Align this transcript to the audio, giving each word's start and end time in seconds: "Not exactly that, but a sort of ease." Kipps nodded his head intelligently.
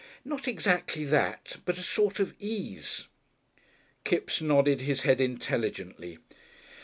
"Not 0.25 0.47
exactly 0.47 1.05
that, 1.05 1.57
but 1.63 1.77
a 1.77 1.83
sort 1.83 2.19
of 2.19 2.33
ease." 2.39 3.05
Kipps 4.03 4.41
nodded 4.41 4.81
his 4.81 5.03
head 5.03 5.21
intelligently. 5.21 6.17